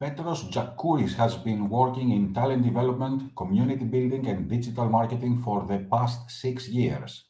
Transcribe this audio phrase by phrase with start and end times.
[0.00, 5.80] Petros Djakouris has been working in talent development, community building, and digital marketing for the
[5.90, 7.24] past six years.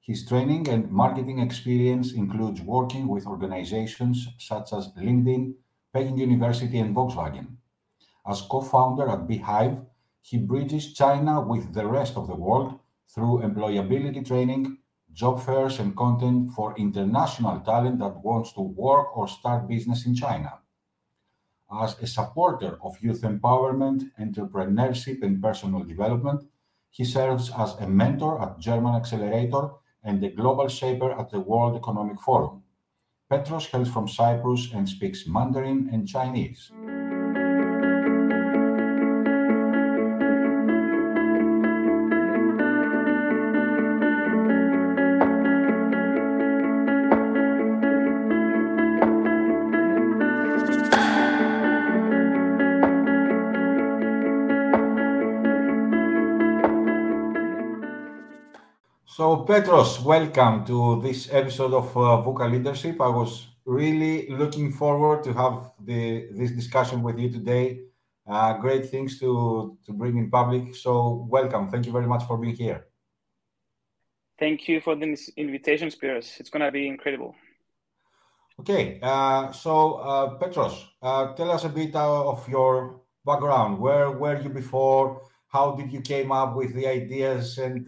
[0.00, 5.54] His training and marketing experience includes working with organizations such as LinkedIn,
[5.94, 7.46] Peking University, and Volkswagen.
[8.26, 9.86] As co-founder at BeHive,
[10.20, 12.80] he bridges China with the rest of the world
[13.14, 14.78] through employability training,
[15.12, 20.16] job fairs, and content for international talent that wants to work or start business in
[20.16, 20.54] China.
[21.70, 26.44] As a supporter of youth empowerment, entrepreneurship, and personal development,
[26.88, 31.76] he serves as a mentor at German Accelerator and a global shaper at the World
[31.76, 32.62] Economic Forum.
[33.28, 36.72] Petros hails from Cyprus and speaks Mandarin and Chinese.
[59.18, 63.00] So, Petros, welcome to this episode of uh, VUCA Leadership.
[63.00, 67.80] I was really looking forward to have the, this discussion with you today.
[68.28, 70.76] Uh, great things to, to bring in public.
[70.76, 71.68] So, welcome.
[71.68, 72.86] Thank you very much for being here.
[74.38, 76.38] Thank you for this invitation, Spiros.
[76.38, 77.34] It's going to be incredible.
[78.60, 83.80] Okay, uh, so uh, Petros, uh, tell us a bit uh, of your background.
[83.80, 85.22] Where were you before?
[85.48, 87.84] How did you came up with the ideas and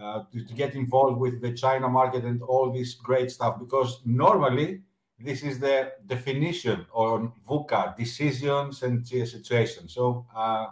[0.00, 4.00] uh, to, to, get involved with the China market and all this great stuff because
[4.04, 4.80] normally
[5.18, 9.92] this is the definition on VUCA decisions and situations.
[9.92, 10.68] So, uh,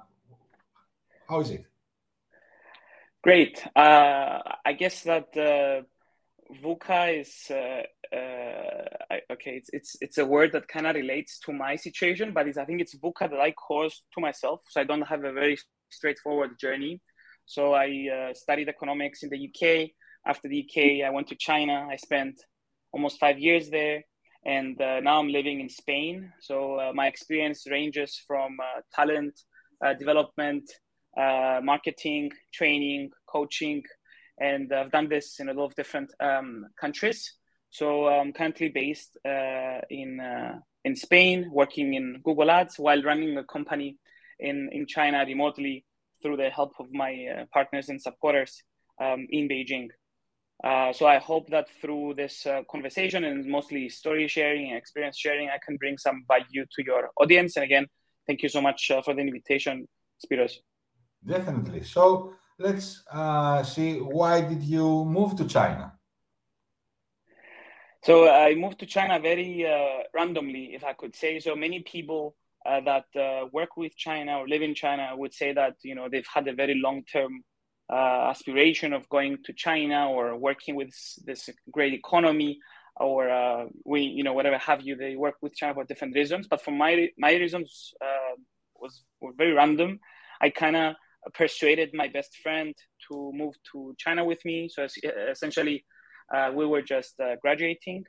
[1.28, 1.66] how is it?
[3.22, 3.62] Great.
[3.76, 5.82] Uh, I guess that uh,
[6.62, 7.82] VUCA is uh,
[8.16, 9.56] uh, okay.
[9.56, 12.80] It's it's it's a word that kind of relates to my situation, but I think
[12.80, 14.60] it's VUCA that I caused to myself.
[14.70, 15.58] So I don't have a very
[15.90, 17.02] straightforward journey.
[17.48, 19.90] So I uh, studied economics in the UK.
[20.26, 21.88] After the UK, I went to China.
[21.90, 22.38] I spent
[22.92, 24.02] almost five years there.
[24.44, 26.30] And uh, now I'm living in Spain.
[26.42, 29.40] So uh, my experience ranges from uh, talent
[29.82, 30.70] uh, development,
[31.16, 33.82] uh, marketing, training, coaching.
[34.38, 37.32] And I've done this in a lot of different um, countries.
[37.70, 40.20] So I'm currently based in,
[40.84, 43.96] in Spain, working in Google Ads while running a company
[44.38, 45.84] in, in China remotely
[46.22, 48.62] through the help of my uh, partners and supporters
[49.00, 49.88] um, in Beijing.
[50.64, 55.16] Uh, so I hope that through this uh, conversation and mostly story sharing and experience
[55.16, 57.56] sharing, I can bring some value to your audience.
[57.56, 57.86] And again,
[58.26, 59.86] thank you so much uh, for the invitation,
[60.24, 60.54] Spiros.
[61.24, 61.84] Definitely.
[61.84, 63.98] So let's uh, see.
[63.98, 65.92] Why did you move to China?
[68.02, 71.40] So I moved to China very uh, randomly, if I could say.
[71.40, 72.36] So many people
[72.68, 76.08] uh, that uh, work with China or live in China would say that you know
[76.10, 77.42] they've had a very long term
[77.90, 80.92] uh, aspiration of going to China or working with
[81.24, 82.58] this great economy
[82.96, 86.46] or uh, we you know whatever have you they work with China for different reasons.
[86.46, 88.34] But for my my reasons uh,
[88.76, 90.00] was were very random.
[90.40, 90.94] I kind of
[91.34, 92.74] persuaded my best friend
[93.10, 94.68] to move to China with me.
[94.68, 94.86] So
[95.30, 95.84] essentially
[96.34, 98.04] uh, we were just graduating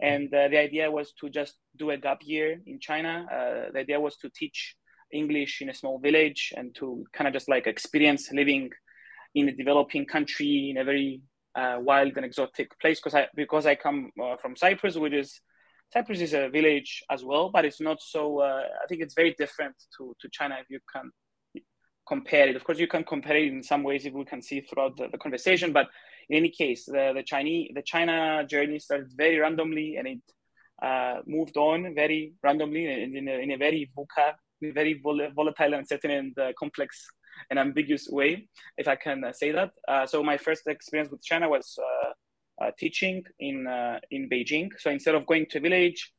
[0.00, 3.26] and uh, the idea was to just do a gap year in China.
[3.30, 4.76] Uh, the idea was to teach
[5.12, 8.70] English in a small village and to kind of just like experience living
[9.34, 11.20] in a developing country in a very
[11.54, 13.00] uh, wild and exotic place.
[13.00, 15.40] Because I because I come uh, from Cyprus, which is
[15.92, 18.40] Cyprus is a village as well, but it's not so.
[18.40, 21.10] Uh, I think it's very different to to China if you can
[22.06, 22.56] compare it.
[22.56, 25.08] Of course, you can compare it in some ways if we can see throughout the,
[25.08, 25.88] the conversation, but
[26.28, 30.20] in any case, the, the Chinese the China journey started very randomly and it
[30.82, 34.34] uh, moved on very randomly in, in, a, in a very VUCA,
[34.74, 37.06] very vol- volatile, uncertain, and uh, complex
[37.50, 38.48] and ambiguous way,
[38.78, 39.70] if I can uh, say that.
[39.88, 43.66] Uh, so my first experience with China was uh, uh, teaching in
[44.10, 44.70] in Beijing.
[44.78, 46.12] So instead of going to a village,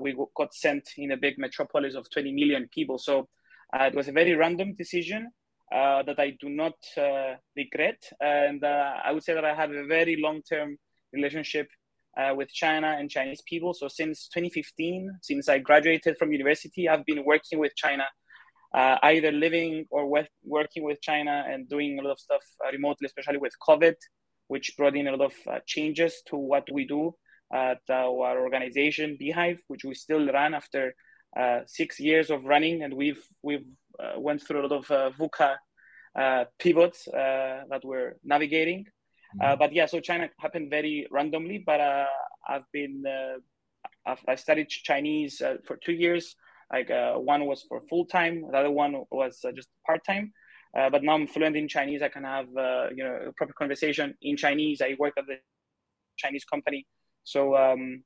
[0.00, 2.98] we got sent in a big metropolis of 20 million people.
[2.98, 3.28] So
[3.74, 5.30] it was a very random decision
[5.74, 8.00] that I do not uh, regret.
[8.20, 10.76] And uh, I would say that I have a very long term
[11.12, 11.68] relationship
[12.36, 13.74] with China and Chinese people.
[13.74, 18.04] So since 2015, since I graduated from university, I've been working with China.
[18.74, 23.06] Uh, either living or working with China and doing a lot of stuff uh, remotely,
[23.06, 23.94] especially with COVID,
[24.48, 27.14] which brought in a lot of uh, changes to what we do
[27.52, 30.92] at our organization BeHive, which we still run after
[31.66, 33.66] six years of running, and we've we've
[33.98, 35.56] uh, went through a lot of uh, VUCA
[36.18, 38.86] uh, pivots that we're navigating.
[39.40, 39.58] Mm-hmm.
[39.58, 41.80] but yeah, so China happened very randomly, but
[42.48, 43.02] I've been
[44.06, 46.36] I've, I studied Chinese for two years.
[46.72, 50.32] Like uh, one was for full time, the other one was uh, just part time.
[50.76, 52.02] Uh, but now I'm fluent in Chinese.
[52.02, 54.80] I can have uh, you know a proper conversation in Chinese.
[54.80, 55.36] I work at the
[56.16, 56.86] Chinese company,
[57.22, 58.02] so um,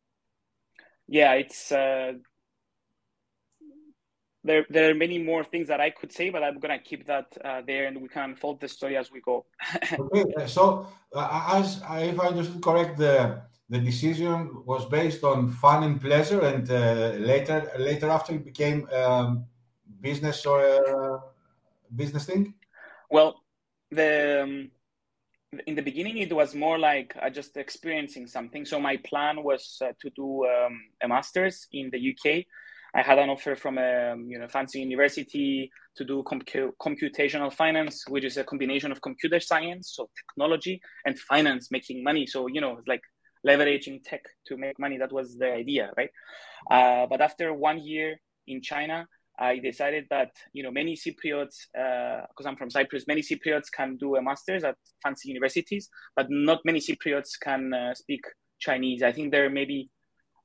[1.06, 2.12] yeah, it's uh,
[4.48, 4.64] there.
[4.68, 7.60] There are many more things that I could say, but I'm gonna keep that uh,
[7.70, 9.36] there, and we can unfold the story as we go.
[10.04, 11.68] okay, so as
[12.08, 13.42] if I understood correct, the
[13.74, 16.76] the decision was based on fun and pleasure, and uh,
[17.32, 19.44] later later after it became um,
[20.00, 21.18] business or uh,
[21.94, 22.54] business thing.
[23.10, 23.30] Well,
[23.90, 24.70] the um,
[25.66, 28.64] in the beginning it was more like uh, just experiencing something.
[28.64, 32.44] So my plan was uh, to do um, a master's in the UK.
[32.94, 38.04] I had an offer from a you know fancy university to do compu- computational finance,
[38.08, 42.26] which is a combination of computer science, so technology, and finance, making money.
[42.26, 43.02] So you know, it's like
[43.46, 44.98] leveraging tech to make money.
[44.98, 46.10] That was the idea, right?
[46.70, 49.06] Uh, but after one year in China,
[49.38, 53.96] I decided that you know many Cypriots, because uh, I'm from Cyprus, many Cypriots can
[53.96, 58.22] do a master's at fancy universities, but not many Cypriots can uh, speak
[58.58, 59.02] Chinese.
[59.02, 59.90] I think there are maybe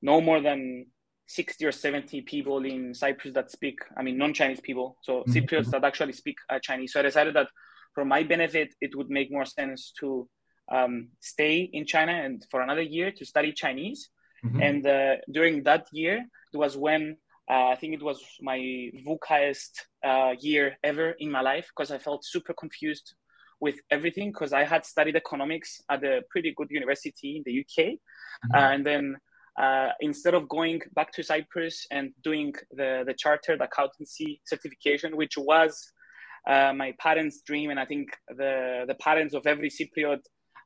[0.01, 0.87] no more than
[1.27, 5.31] 60 or 70 people in Cyprus that speak, I mean, non-Chinese people, so mm-hmm.
[5.31, 6.93] Cypriots that actually speak uh, Chinese.
[6.93, 7.47] So I decided that
[7.93, 10.27] for my benefit, it would make more sense to
[10.71, 14.09] um, stay in China and for another year to study Chinese.
[14.45, 14.61] Mm-hmm.
[14.61, 17.17] And uh, during that year, it was when
[17.49, 18.57] uh, I think it was my
[19.05, 19.71] VUCAest
[20.03, 23.13] uh, year ever in my life because I felt super confused
[23.59, 27.85] with everything because I had studied economics at a pretty good university in the UK.
[27.85, 28.55] Mm-hmm.
[28.55, 29.17] Uh, and then
[29.61, 35.37] uh, instead of going back to Cyprus and doing the, the chartered accountancy certification, which
[35.37, 35.91] was
[36.47, 40.19] uh, my parents' dream, and I think the, the parents of every Cypriot,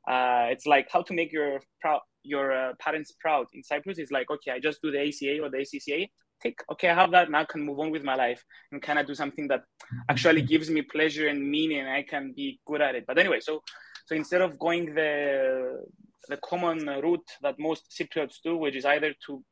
[0.08, 4.30] uh, it's like how to make your proud your parents proud in Cyprus is like,
[4.30, 6.08] okay, I just do the ACA or the ACCA
[6.42, 7.30] take okay i have that.
[7.30, 8.42] Now i can move on with my life
[8.72, 9.62] and kind of do something that
[10.08, 13.04] actually gives me pleasure and meaning and i can be good at it.
[13.06, 13.62] But anyway so
[14.06, 15.84] so instead of going the
[16.28, 19.42] the common route that most cypriots do which is either to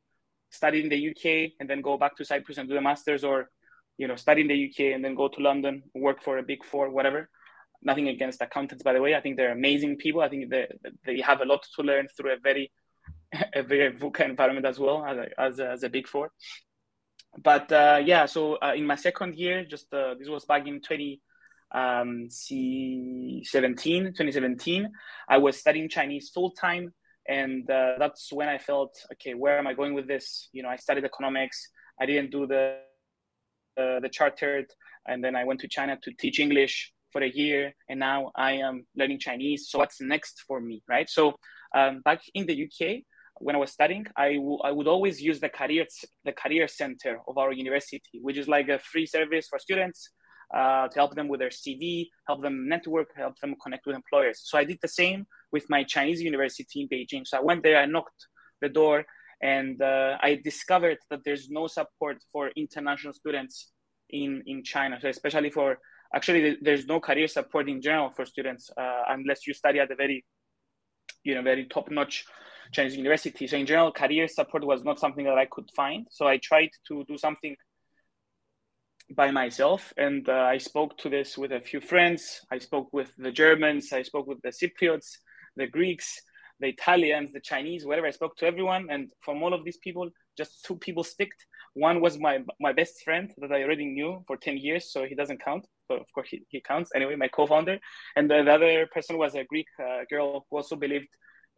[0.51, 3.51] study in the uk and then go back to cyprus and do the masters or
[3.99, 6.65] you know study in the uk and then go to london work for a big
[6.65, 7.29] four whatever.
[7.83, 9.15] Nothing against accountants by the way.
[9.15, 10.23] I think they're amazing people.
[10.23, 10.67] I think they,
[11.05, 12.73] they have a lot to learn through a very
[13.55, 16.33] a very VUCA environment as well as a, as a, as a big four.
[17.39, 20.81] But uh, yeah, so uh, in my second year, just uh, this was back in
[20.81, 21.21] 2017,
[21.73, 24.89] um, 17, 2017,
[25.29, 26.93] I was studying Chinese full time.
[27.29, 30.49] And uh, that's when I felt, okay, where am I going with this?
[30.53, 31.69] You know, I studied economics.
[32.01, 32.79] I didn't do the
[33.79, 34.67] uh, the chartered,
[35.07, 38.53] and then I went to China to teach English for a year, and now I
[38.53, 39.69] am learning Chinese.
[39.69, 41.09] So what's next for me, right?
[41.11, 41.35] So
[41.77, 43.03] um, back in the UK,
[43.39, 45.85] when I was studying, I, w- I would always use the career
[46.25, 50.11] the career center of our university, which is like a free service for students
[50.55, 54.41] uh, to help them with their CV, help them network, help them connect with employers.
[54.45, 57.27] So I did the same with my Chinese university in Beijing.
[57.27, 58.27] So I went there, I knocked
[58.61, 59.05] the door,
[59.43, 63.73] and uh, I discovered that there's no support for international students
[64.11, 64.99] in in China.
[65.01, 65.79] So especially for
[66.15, 69.97] actually, there's no career support in general for students uh, unless you study at a
[69.97, 70.25] very
[71.25, 72.25] you know very top notch
[72.73, 73.47] Chinese university.
[73.47, 76.07] So in general, career support was not something that I could find.
[76.11, 77.57] So I tried to do something
[79.15, 82.41] by myself, and uh, I spoke to this with a few friends.
[82.51, 83.93] I spoke with the Germans.
[83.93, 85.19] I spoke with the Cypriots,
[85.55, 86.21] the Greeks,
[86.59, 88.09] the Italians, the Chinese, whatever.
[88.09, 91.47] I spoke to everyone, and from all of these people, just two people sticked.
[91.75, 95.15] One was my my best friend that I already knew for ten years, so he
[95.15, 95.67] doesn't count.
[95.89, 97.15] But of course, he, he counts anyway.
[97.15, 97.79] My co-founder,
[98.17, 101.09] and the, the other person was a Greek uh, girl who also believed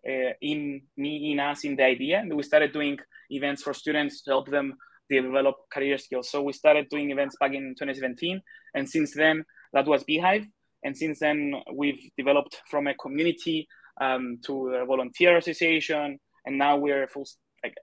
[0.07, 2.19] uh, in me, in us, in the idea.
[2.19, 2.99] And we started doing
[3.31, 4.77] events for students to help them
[5.11, 6.31] develop career skills.
[6.31, 8.41] So we started doing events back in 2017.
[8.75, 10.47] And since then, that was BeHive.
[10.85, 13.67] And since then, we've developed from a community
[14.01, 16.19] um, to a volunteer association.
[16.47, 17.27] And now we're full,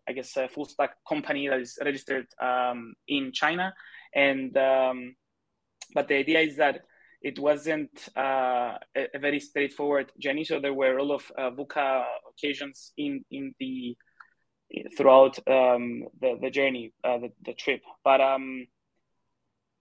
[0.07, 3.73] I guess, a full stack company that is registered um, in China.
[4.13, 5.15] And, um,
[5.93, 6.81] but the idea is that
[7.21, 10.43] it wasn't uh, a, a, very straightforward journey.
[10.43, 13.97] So there were a lot of uh, occasions in in the
[14.97, 17.81] throughout um, the the journey, uh, the the trip.
[18.03, 18.67] But um,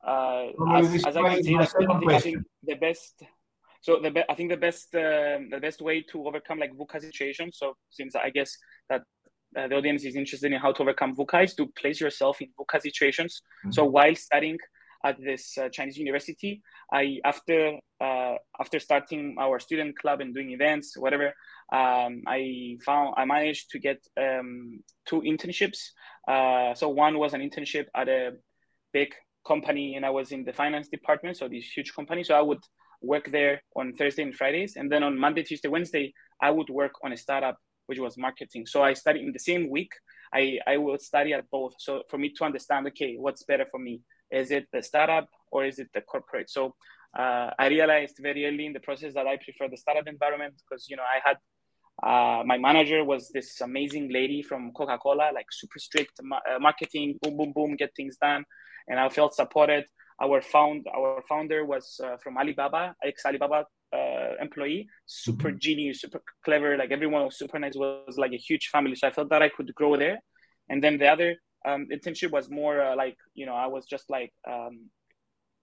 [0.07, 3.23] uh, as, as, I can see, I think, I think the best.
[3.81, 7.01] So the be- I think the best uh, the best way to overcome like VUCA
[7.01, 7.59] situations.
[7.59, 8.57] So since I guess
[8.89, 9.03] that
[9.57, 12.49] uh, the audience is interested in how to overcome VUCA is to place yourself in
[12.59, 13.43] VUCA situations.
[13.61, 13.73] Mm-hmm.
[13.73, 14.59] So while studying
[15.05, 20.51] at this uh, Chinese university, I after uh, after starting our student club and doing
[20.51, 21.27] events, whatever,
[21.73, 25.79] um, I found I managed to get um, two internships.
[26.27, 28.33] Uh, so one was an internship at a
[28.93, 29.15] big
[29.47, 32.25] company and I was in the finance department, so this huge company.
[32.25, 32.63] So I would
[33.03, 36.93] work there on Thursday and Fridays, and then on Monday, Tuesday, Wednesday, I would work
[37.05, 38.65] on a startup which was marketing.
[38.67, 39.91] So I studied in the same week.
[40.33, 41.75] I I would study at both.
[41.79, 44.01] So for me to understand, okay, what's better for me?
[44.31, 46.51] Is it the startup or is it the corporate?
[46.51, 46.75] So
[47.19, 50.89] uh, I realized very early in the process that I prefer the startup environment because
[50.89, 51.37] you know I had
[52.03, 56.59] uh, my manager was this amazing lady from Coca Cola, like super strict ma- uh,
[56.59, 58.45] marketing, boom, boom, boom, get things done,
[58.89, 59.85] and I felt supported.
[60.21, 65.59] Our found our founder was uh, from Alibaba, ex Alibaba uh, employee, super mm-hmm.
[65.59, 66.77] genius, super clever.
[66.77, 67.75] Like everyone was super nice.
[67.77, 70.19] Was like a huge family, so I felt that I could grow there.
[70.69, 74.11] And then the other um, internship was more uh, like you know I was just
[74.11, 74.91] like um,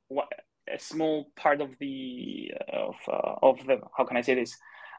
[0.08, 0.28] what,
[0.74, 4.56] a small part of the of uh, of the how can I say this?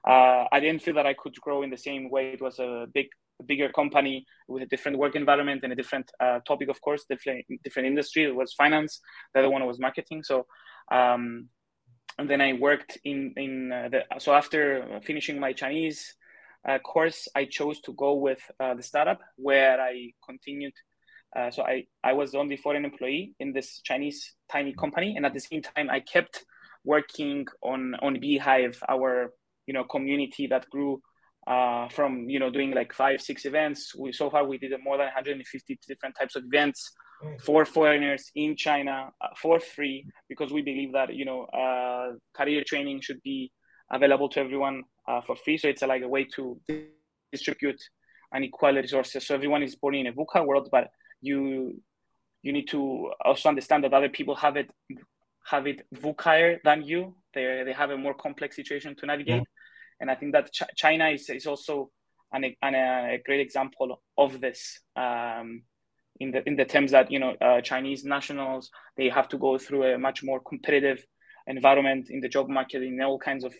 [0.06, 2.32] Uh, I didn't feel that I could grow in the same way.
[2.32, 3.06] It was a big
[3.46, 7.44] bigger company with a different work environment and a different uh, topic, of course, different
[7.64, 8.24] different industry.
[8.24, 9.00] It was finance.
[9.34, 10.22] The other one was marketing.
[10.22, 10.46] So,
[10.90, 11.48] um,
[12.18, 14.04] and then I worked in in uh, the.
[14.18, 16.14] So after finishing my Chinese
[16.68, 20.74] uh, course, I chose to go with uh, the startup where I continued.
[21.36, 25.24] Uh, so I, I was the only foreign employee in this Chinese tiny company, and
[25.24, 26.44] at the same time, I kept
[26.84, 29.32] working on on BeHive, our
[29.66, 31.00] you know community that grew
[31.46, 33.94] uh, from you know doing like five six events.
[33.94, 36.92] We so far we did more than 150 different types of events
[37.40, 42.64] for foreigners in china uh, for free because we believe that you know uh, career
[42.66, 43.50] training should be
[43.92, 45.58] available to everyone uh, for free.
[45.58, 46.58] So it's like a way to
[47.30, 47.80] distribute
[48.32, 49.26] and equal resources.
[49.26, 50.88] So everyone is born in a VUCA world but
[51.22, 51.80] you
[52.42, 54.70] you need to also understand that other people have it
[55.44, 59.52] have it VUCA than you they they have a more complex situation to navigate yeah
[60.02, 61.90] and I think that Ch- China is, is also
[62.32, 64.80] an, an, a great example of this.
[64.96, 65.62] Um,
[66.20, 69.56] in the in the terms that you know uh, Chinese nationals they have to go
[69.56, 71.02] through a much more competitive
[71.46, 73.54] environment in the job market in all kinds of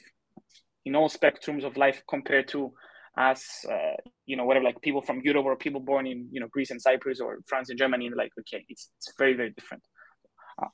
[0.84, 2.72] in all spectrums of life compared to
[3.16, 6.48] us uh, you know whatever like people from Europe or people born in you know
[6.50, 9.82] Greece and Cyprus or France and Germany and like okay it's it's very very different.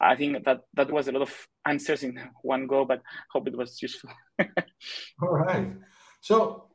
[0.00, 1.32] I think that that was a lot of
[1.66, 3.00] answers in one go, but
[3.32, 4.10] hope it was useful.
[5.22, 5.72] all right.
[6.20, 6.68] So,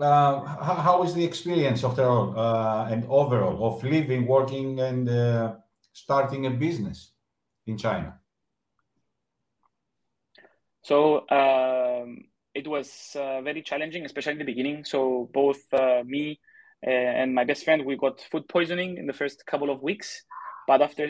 [0.00, 5.08] uh, how, how is the experience after all uh, and overall of living, working, and
[5.08, 5.54] uh,
[5.92, 7.12] starting a business
[7.66, 8.18] in China?
[10.88, 12.24] So um,
[12.60, 12.88] it was
[13.22, 14.78] uh, very challenging, especially in the beginning.
[14.92, 14.98] So
[15.32, 16.24] both uh, me
[16.86, 20.08] uh, and my best friend we got food poisoning in the first couple of weeks,
[20.70, 21.04] but after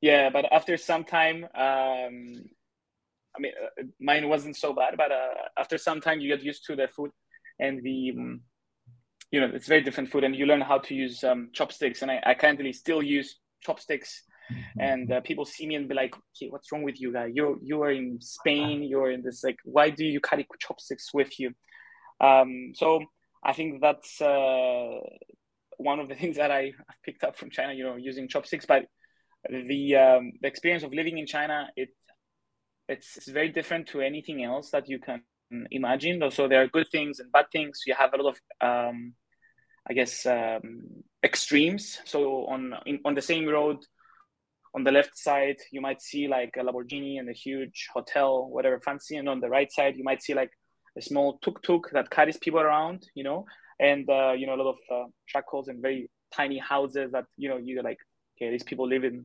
[0.00, 2.16] yeah, but after some time, um,
[3.34, 6.64] I mean, uh, mine wasn't so bad, but uh, after some time, you get used
[6.66, 7.10] to the food
[7.58, 8.40] and the, um,
[9.32, 12.02] you know, it's very different food, and you learn how to use um, chopsticks.
[12.02, 14.80] And I, I currently still use chopsticks, mm-hmm.
[14.80, 17.26] and uh, people see me and be like, "Okay, what's wrong with you, guy?
[17.26, 18.82] You you are in Spain.
[18.82, 21.52] You're in this like, why do you carry chopsticks with you?"
[22.20, 23.02] Um, so
[23.44, 24.98] I think that's uh,
[25.78, 26.72] one of the things that I
[27.04, 27.72] picked up from China.
[27.72, 28.86] You know, using chopsticks, but
[29.48, 31.90] the um, the experience of living in China it
[32.88, 35.22] it's, it's very different to anything else that you can
[35.70, 36.22] imagine.
[36.30, 37.82] So there are good things and bad things.
[37.86, 39.14] You have a lot of um,
[39.88, 40.82] I guess um,
[41.22, 41.98] extremes.
[42.04, 43.78] So on in, on the same road,
[44.76, 48.78] on the left side you might see like a Lamborghini and a huge hotel, whatever
[48.80, 50.50] fancy, and on the right side you might see like
[50.96, 53.46] a small tuk tuk that carries people around, you know,
[53.80, 57.48] and uh, you know a lot of uh, shackles and very tiny houses that you
[57.48, 57.98] know you're like.
[58.38, 59.24] Okay, these people live in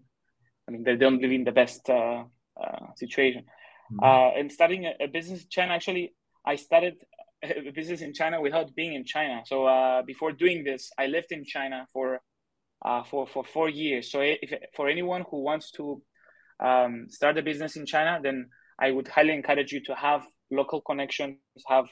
[0.67, 2.23] I mean, they don't live in the best uh,
[2.61, 3.43] uh, situation.
[3.91, 4.03] Mm-hmm.
[4.03, 6.13] Uh, and starting a, a, business in China, actually,
[6.45, 6.95] I started
[7.43, 9.41] a business in China without being in China.
[9.45, 12.21] So uh, before doing this, I lived in China for
[12.85, 14.11] uh, for for four years.
[14.11, 16.01] So if for anyone who wants to
[16.59, 20.81] um, start a business in China, then I would highly encourage you to have local
[20.81, 21.87] connections, have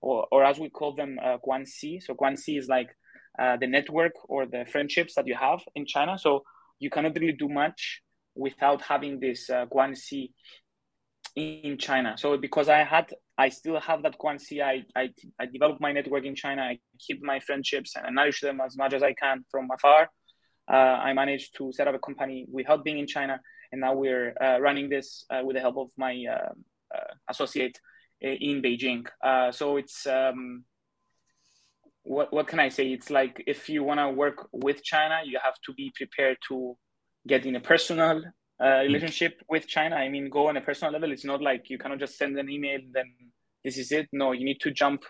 [0.00, 2.02] or, or as we call them, uh, guanxi.
[2.02, 2.88] So guanxi is like
[3.38, 6.18] uh, the network or the friendships that you have in China.
[6.18, 6.42] So
[6.78, 8.02] you cannot really do much
[8.34, 10.32] without having this uh, guanxi
[11.36, 12.14] in China.
[12.18, 14.62] So because I had, I still have that guanxi.
[14.62, 16.62] I, I, I developed my network in China.
[16.62, 20.10] I keep my friendships and I nourish them as much as I can from afar.
[20.70, 23.40] Uh, I managed to set up a company without being in China,
[23.70, 26.24] and now we're uh, running this uh, with the help of my
[27.28, 27.78] associate
[28.22, 29.06] in Beijing.
[29.24, 30.64] Uh, so it's um,
[32.04, 32.92] what what can I say?
[32.92, 36.76] It's like if you want to work with China, you have to be prepared to
[37.26, 38.22] get in a personal
[38.60, 38.82] uh, mm.
[38.82, 39.96] relationship with China.
[39.96, 41.12] I mean, go on a personal level.
[41.12, 43.06] It's not like you cannot just send an email, then
[43.64, 44.08] this is it.
[44.12, 45.02] No, you need to jump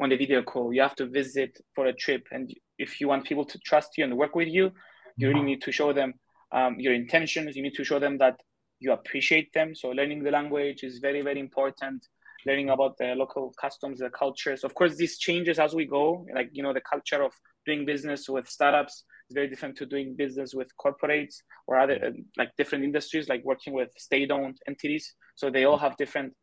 [0.00, 0.72] on the video call.
[0.72, 2.26] You have to visit for a trip.
[2.32, 4.72] And if you want people to trust you and work with you,
[5.16, 6.14] you really need to show them
[6.52, 7.56] um, your intentions.
[7.56, 8.40] You need to show them that
[8.80, 9.74] you appreciate them.
[9.74, 12.06] So learning the language is very, very important.
[12.46, 14.64] Learning about the local customs, the cultures.
[14.64, 16.26] Of course, this changes as we go.
[16.34, 17.32] Like you know, the culture of
[17.64, 21.36] doing business with startups is very different to doing business with corporates
[21.66, 25.14] or other uh, like different industries, like working with state-owned entities.
[25.36, 26.34] So they all have different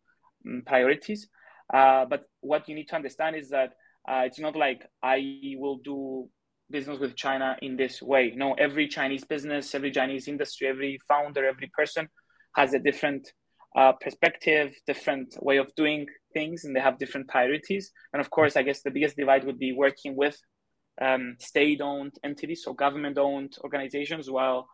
[0.48, 1.30] um, priorities.
[1.74, 3.74] Uh, but what you need to understand is that
[4.10, 6.28] uh, it's not like I will do
[6.70, 8.34] business with China in this way.
[8.36, 12.08] No, every Chinese business, every Chinese industry, every founder, every person
[12.56, 13.32] has a different
[13.76, 17.92] uh, perspective, different way of doing things, and they have different priorities.
[18.14, 20.38] And of course, I guess the biggest divide would be working with
[21.02, 24.68] um, state-owned entities, so government-owned organizations, while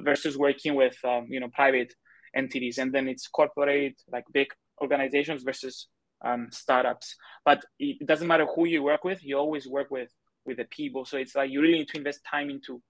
[0.00, 1.92] versus working with um, you know private
[2.34, 4.48] entities, and then it's corporate like big
[4.80, 5.88] organizations versus
[6.24, 7.16] um, startups.
[7.44, 10.10] But it doesn't matter who you work with; you always work with
[10.44, 11.04] with the people.
[11.04, 12.82] So it's like you really need to invest time into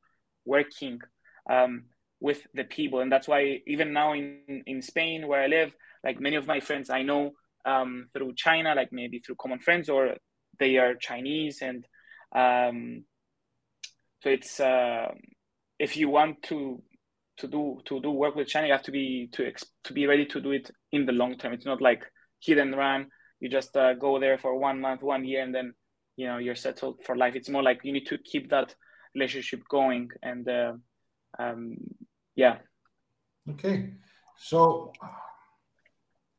[0.44, 1.00] working
[1.49, 1.84] um,
[2.20, 5.72] with the people, and that's why even now in in Spain where I live,
[6.04, 7.32] like many of my friends I know
[7.64, 10.16] um, through China, like maybe through common friends, or
[10.58, 11.87] they are Chinese, and
[12.34, 13.04] um,
[14.22, 15.08] so it's uh,
[15.78, 16.82] if you want to
[17.38, 19.52] to do to do work with China, you have to be to
[19.84, 21.52] to be ready to do it in the long term.
[21.52, 22.04] It's not like
[22.40, 23.08] hit and run.
[23.40, 25.75] You just uh, go there for one month, one year, and then
[26.16, 27.35] you know you're settled for life.
[27.35, 28.75] It's more like you need to keep that
[29.14, 30.73] relationship going, and uh,
[31.38, 31.76] um,
[32.37, 32.59] yeah.
[33.49, 33.94] Okay,
[34.37, 34.92] so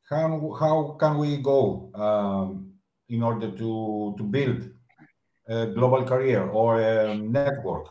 [0.10, 2.74] how how can we go um,
[3.10, 4.70] in order to to build
[5.48, 7.88] a global career or a network?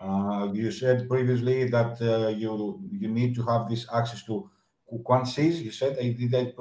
[0.00, 4.50] Uh, you said previously that uh, you you need to have this access to
[4.92, 5.62] Quanxis.
[5.62, 6.52] You said I did I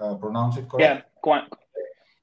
[0.00, 0.80] uh, pronounce it correct?
[0.80, 1.46] Yeah, Quan.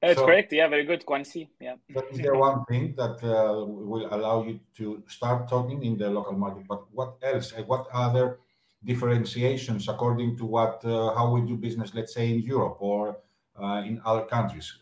[0.01, 0.51] that's so, correct.
[0.51, 1.05] Yeah, very good.
[1.05, 1.49] Guanxi.
[1.59, 1.75] Yeah.
[2.11, 6.33] Is there one thing that uh, will allow you to start talking in the local
[6.33, 6.65] market.
[6.67, 7.53] But what else?
[7.67, 8.39] What other
[8.85, 13.17] differentiations according to what uh, how we do business, let's say in Europe or
[13.61, 14.73] uh, in other countries?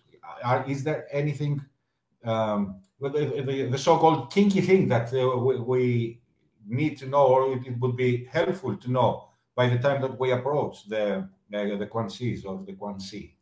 [0.44, 1.62] Are, is there anything,
[2.24, 6.18] um, the, the, the, so-called kinky thing that uh, we, we,
[6.68, 10.32] need to know, or it would be helpful to know by the time that we
[10.32, 13.34] approach the uh, the Quanxis or the Guanxi?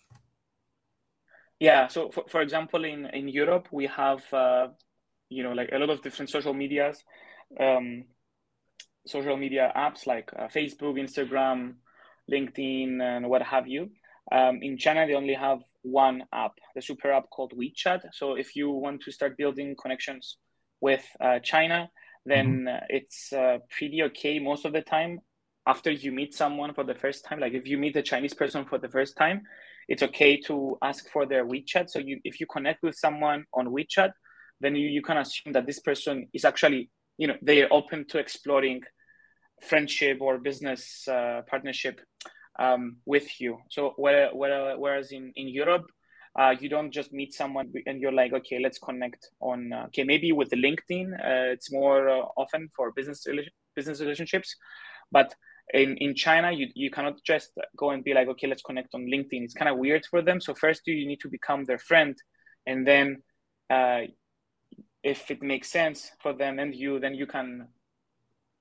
[1.59, 1.87] Yeah.
[1.87, 4.67] So, for, for example, in in Europe, we have uh,
[5.29, 7.03] you know like a lot of different social medias,
[7.59, 8.05] um,
[9.05, 11.75] social media apps like uh, Facebook, Instagram,
[12.31, 13.91] LinkedIn, and what have you.
[14.31, 18.01] Um, in China, they only have one app, the super app called WeChat.
[18.13, 20.37] So, if you want to start building connections
[20.81, 21.89] with uh, China,
[22.25, 22.85] then mm-hmm.
[22.89, 25.19] it's uh, pretty okay most of the time.
[25.73, 28.62] After you meet someone for the first time, like if you meet a Chinese person
[28.65, 29.38] for the first time,
[29.91, 31.86] it's okay to ask for their WeChat.
[31.93, 34.12] So you, if you connect with someone on WeChat,
[34.62, 36.89] then you, you can assume that this person is actually,
[37.21, 38.82] you know, they are open to exploring
[39.69, 42.01] friendship or business uh, partnership
[42.65, 43.51] um, with you.
[43.69, 45.86] So where, where, whereas in, in Europe,
[46.39, 50.03] uh, you don't just meet someone and you're like, okay, let's connect on, uh, okay,
[50.03, 53.25] maybe with LinkedIn, uh, it's more uh, often for business,
[53.75, 54.55] business relationships,
[55.12, 55.29] but
[55.73, 59.05] in, in China, you, you cannot just go and be like, okay, let's connect on
[59.05, 59.43] LinkedIn.
[59.43, 60.41] It's kind of weird for them.
[60.41, 62.15] So first you you need to become their friend.
[62.65, 63.21] And then
[63.69, 64.01] uh,
[65.03, 67.67] if it makes sense for them and you, then you can,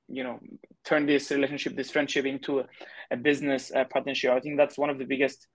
[0.08, 0.38] you know,
[0.84, 2.64] turn this relationship, this friendship into a,
[3.10, 4.30] a business uh, partnership.
[4.30, 5.46] I think that's one of the biggest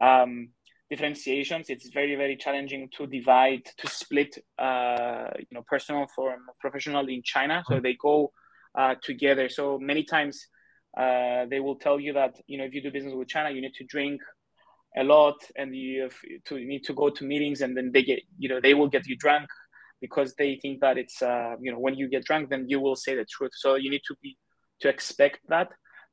[0.00, 0.50] um,
[0.88, 1.70] differentiations.
[1.70, 7.22] It's very, very challenging to divide, to split, uh, you know, personal from professional in
[7.22, 7.62] China.
[7.68, 8.32] So they go
[8.76, 9.48] uh, together.
[9.48, 10.46] So many times,
[10.96, 13.60] uh, they will tell you that you know if you do business with China, you
[13.60, 14.20] need to drink
[14.96, 18.02] a lot and you have to you need to go to meetings, and then they
[18.02, 19.48] get you know they will get you drunk
[20.00, 22.96] because they think that it's uh, you know when you get drunk, then you will
[22.96, 23.52] say the truth.
[23.54, 24.36] So you need to be
[24.80, 25.68] to expect that.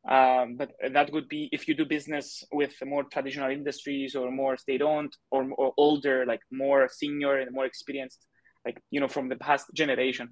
[0.07, 4.55] Um, but that would be if you do business with more traditional industries or more
[4.55, 8.25] state-owned or, or older, like more senior and more experienced,
[8.63, 10.29] like you know from the past generation.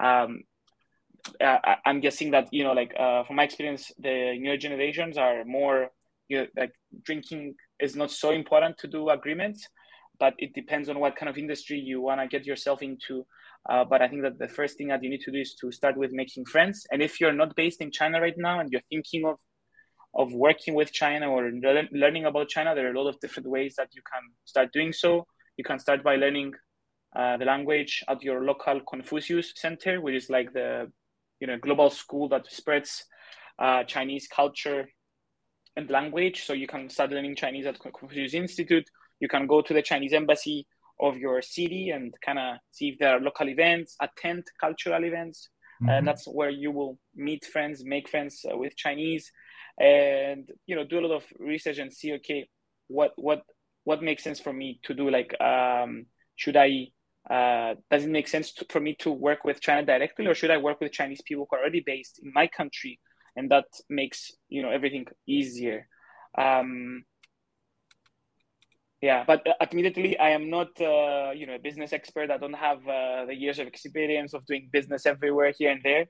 [0.00, 0.42] Um,
[1.40, 5.44] uh, I'm guessing that you know, like uh, from my experience, the newer generations are
[5.44, 5.90] more
[6.28, 6.72] you know, like
[7.04, 9.66] drinking is not so important to do agreements,
[10.18, 13.24] but it depends on what kind of industry you want to get yourself into.
[13.68, 15.72] Uh, but I think that the first thing that you need to do is to
[15.72, 16.86] start with making friends.
[16.92, 19.38] And if you're not based in China right now and you're thinking of
[20.14, 23.48] of working with China or le- learning about China, there are a lot of different
[23.48, 25.26] ways that you can start doing so.
[25.58, 26.54] You can start by learning
[27.14, 30.90] uh, the language at your local Confucius Center, which is like the
[31.40, 33.04] you know global school that spreads
[33.58, 34.88] uh, Chinese culture
[35.76, 36.44] and language.
[36.44, 38.88] So you can start learning Chinese at Confucius Institute.
[39.20, 40.66] You can go to the Chinese embassy
[41.00, 45.48] of your city and kind of see if there are local events, attend cultural events,
[45.82, 45.90] mm-hmm.
[45.90, 49.30] and that's where you will meet friends, make friends uh, with Chinese,
[49.78, 52.48] and you know do a lot of research and see okay
[52.88, 53.42] what what
[53.84, 56.88] what makes sense for me to do like um, should I
[57.30, 60.50] uh, does it make sense to, for me to work with China directly, or should
[60.50, 62.98] I work with Chinese people who are already based in my country,
[63.36, 65.86] and that makes you know everything easier.
[66.36, 67.04] Um,
[69.00, 72.30] yeah, but uh, admittedly, I am not uh, you know a business expert.
[72.30, 76.06] I don't have uh, the years of experience of doing business everywhere here and there.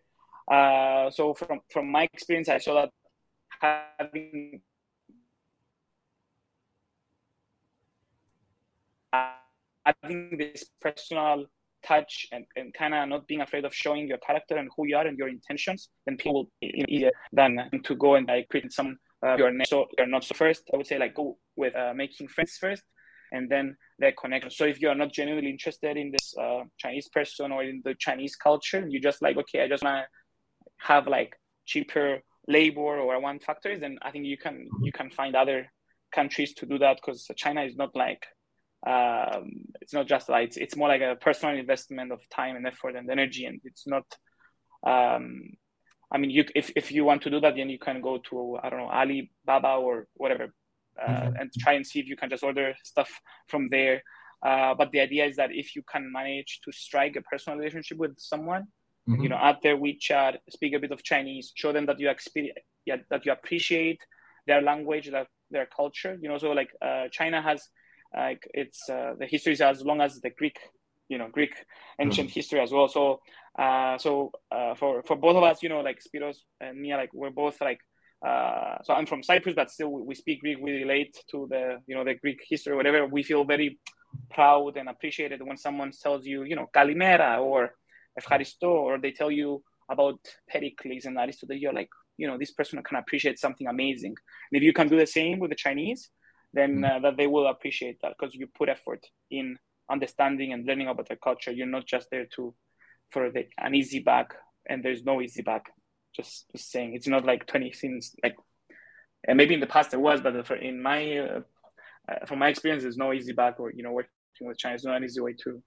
[0.50, 2.90] Uh, so from from my experience, I saw that
[3.98, 4.62] having
[10.02, 11.46] having this personal
[11.84, 14.96] touch and, and kind of not being afraid of showing your character and who you
[14.96, 18.72] are and your intentions, then people will know, easier than to go and like create
[18.72, 20.62] some uh, your so you're not so first.
[20.72, 22.82] I would say like go with uh, making friends first,
[23.32, 24.50] and then their connection.
[24.50, 27.94] So if you are not genuinely interested in this uh, Chinese person or in the
[27.94, 31.34] Chinese culture, you just like okay, I just want to have like
[31.66, 35.70] cheaper labor or want factories, then I think you can you can find other
[36.14, 38.24] countries to do that because China is not like
[38.86, 39.50] um,
[39.88, 42.94] it's not just like it's, it's more like a personal investment of time and effort
[42.94, 44.04] and energy and it's not
[44.86, 45.48] um,
[46.12, 48.58] i mean you if, if you want to do that then you can go to
[48.62, 50.52] i don't know alibaba or whatever
[51.02, 51.36] uh, mm-hmm.
[51.36, 53.08] and try and see if you can just order stuff
[53.46, 54.02] from there
[54.44, 57.96] uh, but the idea is that if you can manage to strike a personal relationship
[57.96, 58.64] with someone
[59.08, 59.22] mm-hmm.
[59.22, 62.58] you know at their wechat speak a bit of chinese show them that you experience
[62.84, 64.02] yeah, that you appreciate
[64.46, 67.70] their language that their culture you know so like uh, china has
[68.14, 70.58] like it's uh, the history is as long as the Greek,
[71.08, 71.54] you know, Greek
[72.00, 72.34] ancient mm-hmm.
[72.34, 72.88] history as well.
[72.88, 73.20] So,
[73.58, 77.10] uh, so uh, for for both of us, you know, like Spiros and me, like
[77.12, 77.80] we're both like.
[78.20, 80.58] Uh, so I'm from Cyprus, but still we speak Greek.
[80.60, 83.06] We relate to the you know the Greek history, whatever.
[83.06, 83.78] We feel very
[84.30, 87.74] proud and appreciated when someone tells you, you know, Kalimera or
[88.18, 90.18] Efcharisto, or they tell you about
[90.48, 91.56] Pericles and Aristotle.
[91.56, 94.14] You're like, you know, this person can appreciate something amazing.
[94.50, 96.10] And if you can do the same with the Chinese,
[96.52, 96.96] then mm.
[96.96, 99.58] uh, that they will appreciate that because you put effort in
[99.90, 101.50] understanding and learning about their culture.
[101.50, 102.54] You're not just there to
[103.10, 104.34] for the, an easy bag,
[104.68, 105.62] and there's no easy bag.
[106.14, 108.36] Just, just saying, it's not like 20 things like,
[109.26, 111.40] and maybe in the past there was, but for, in my uh,
[112.10, 114.84] uh, from my experience, there's no easy bag or you know working with China is
[114.84, 115.62] not an easy way to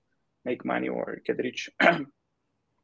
[0.46, 1.70] make money or get rich.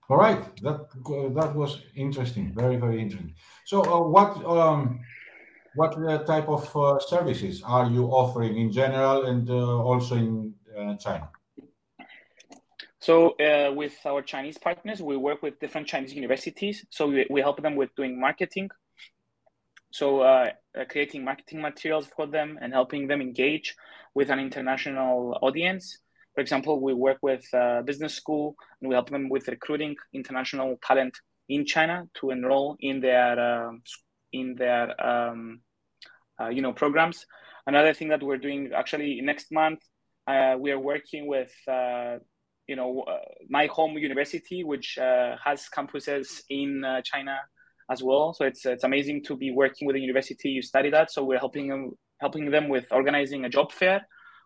[0.09, 0.87] All right, that
[1.35, 3.33] that was interesting, very very interesting.
[3.65, 4.99] So, uh, what um,
[5.77, 10.53] what uh, type of uh, services are you offering in general and uh, also in
[10.99, 11.29] China?
[12.99, 16.85] So uh, with our Chinese partners, we work with different Chinese universities.
[16.89, 18.69] So we, we help them with doing marketing.
[19.91, 20.49] So uh,
[20.89, 23.75] creating marketing materials for them and helping them engage
[24.13, 25.99] with an international audience.
[26.33, 27.45] For example, we work with
[27.85, 31.15] business school and we help them with recruiting international talent
[31.49, 33.71] in China to enroll in their uh,
[34.33, 35.66] in their um, uh,
[36.49, 37.25] you know programs.
[37.65, 39.79] Another thing that we're doing actually next month,
[40.27, 42.17] uh, we are working with uh,
[42.67, 43.05] you know
[43.49, 47.37] my home university, which has campuses in China
[47.89, 48.33] as well.
[48.33, 51.11] So it's it's amazing to be working with a university you study that.
[51.11, 54.01] So we're helping them helping them with organizing a job fair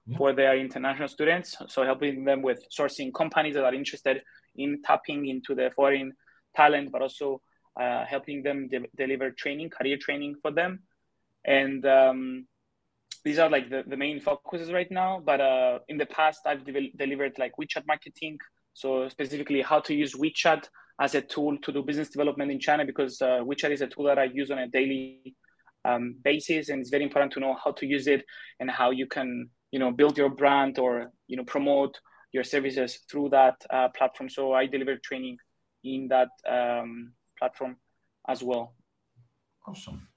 [0.05, 0.17] yeah.
[0.17, 1.55] for their international students.
[1.67, 4.21] So helping them with sourcing companies that are interested
[4.55, 6.13] in tapping into the foreign
[6.55, 7.41] talent, but also
[7.79, 10.81] uh, helping them de- deliver training, career training for them
[11.45, 12.45] and um,
[13.23, 16.65] these are like the, the main focuses right now but uh, in the past i've
[16.65, 18.37] de- delivered like wechat marketing.
[18.73, 20.63] So specifically how to use wechat
[20.99, 24.05] as a tool to do business development in china because uh, wechat is a tool
[24.05, 25.35] that i use on a daily
[25.83, 28.23] um, basis and it's very important to know how to use it
[28.59, 31.97] and how you can you know build your brand or you know promote
[32.33, 34.29] your services through that uh, platform.
[34.29, 35.37] So i deliver training
[35.83, 37.77] in that um, platform
[38.27, 38.75] as well.
[39.67, 40.10] Awesome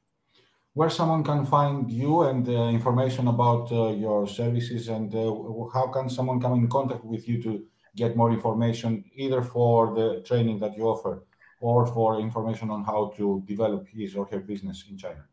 [0.74, 5.32] where someone can find you and uh, information about uh, your services and uh,
[5.72, 7.64] how can someone come in contact with you to
[7.96, 11.24] get more information either for the training that you offer
[11.60, 15.24] or for information on how to develop his or her business in China?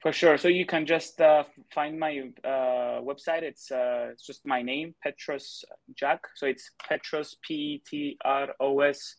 [0.00, 0.38] For sure.
[0.38, 3.42] So you can just uh, find my uh, website.
[3.42, 5.64] It's, uh, it's just my name, Petros
[6.00, 6.20] Djak.
[6.36, 9.16] So it's Petros P T R O S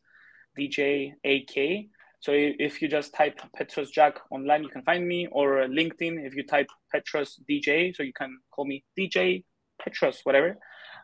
[0.56, 1.90] D J A K.
[2.22, 6.26] So if you just type Petros Djak online, you can find me, or LinkedIn.
[6.26, 9.44] If you type Petros DJ, so you can call me DJ
[9.84, 10.58] Petros, whatever.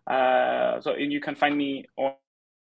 [0.05, 2.13] Uh, so you can find me on,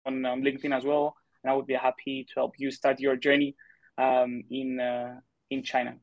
[0.05, 3.17] on um, LinkedIn as well, and I would be happy to help you start your
[3.17, 3.55] journey
[3.97, 5.19] um, in uh,
[5.51, 5.95] in China.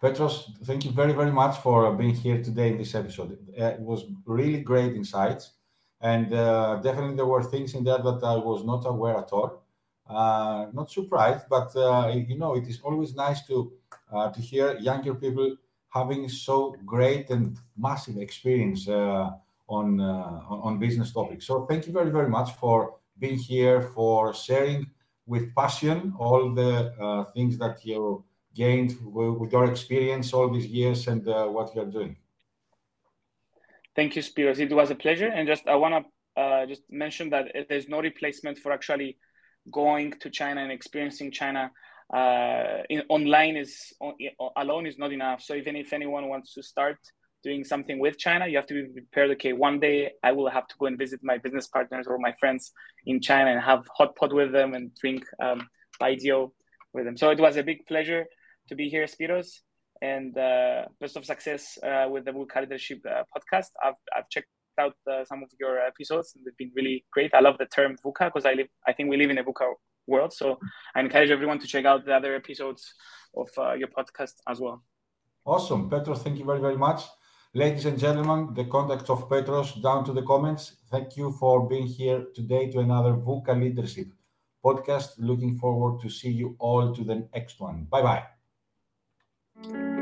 [0.00, 3.38] Petros, thank you very very much for being here today in this episode.
[3.60, 5.58] Uh, it was really great insights
[6.00, 9.64] And uh, definitely there were things in there that I was not aware at all.
[10.08, 13.72] Uh, not surprised, but uh, you know, it is always nice to
[14.10, 15.54] uh, to hear younger people
[15.90, 21.46] having so great and massive experience on on business topics.
[21.46, 24.86] So thank you very very much for being here, for sharing
[25.26, 31.26] with passion all the things that you gained with your experience all these years and
[31.26, 32.16] what you are doing.
[33.94, 34.58] Thank you, Spiros.
[34.58, 35.28] It was a pleasure.
[35.28, 39.18] And just I want to uh, just mention that there's no replacement for actually
[39.70, 41.70] going to China and experiencing China.
[42.12, 43.92] Uh, in, online is
[44.56, 45.42] alone is not enough.
[45.42, 46.98] So even if anyone wants to start
[47.44, 49.30] doing something with China, you have to be prepared.
[49.32, 52.32] Okay, one day I will have to go and visit my business partners or my
[52.40, 52.72] friends
[53.06, 55.68] in China and have hot pot with them and drink um,
[56.00, 56.50] baijiu
[56.92, 57.16] with them.
[57.16, 58.26] So it was a big pleasure
[58.68, 59.60] to be here, Spiros
[60.00, 63.70] and uh, best of success uh, with the VUCA Leadership uh, podcast.
[63.82, 67.34] I've, I've checked out uh, some of your episodes they've been really great.
[67.34, 69.72] I love the term VUCA because I live, I think we live in a VUCA
[70.06, 70.32] world.
[70.32, 70.58] So
[70.94, 72.94] I encourage everyone to check out the other episodes
[73.36, 74.82] of uh, your podcast as well.
[75.44, 75.88] Awesome.
[75.88, 77.02] Petros, thank you very, very much.
[77.54, 80.76] Ladies and gentlemen, the contact of Petros down to the comments.
[80.90, 84.08] Thank you for being here today to another VUCA Leadership
[84.64, 85.14] podcast.
[85.18, 87.86] Looking forward to see you all to the next one.
[87.90, 88.02] Bye
[89.62, 89.97] bye.